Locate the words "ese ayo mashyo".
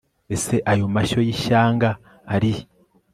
0.35-1.19